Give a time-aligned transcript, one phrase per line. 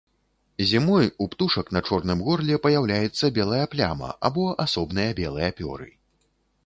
[0.69, 5.87] Зімой у птушак на чорным горле паяўляецца белая пляма або асобныя белыя пёры.